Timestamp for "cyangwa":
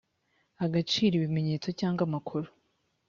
1.79-2.01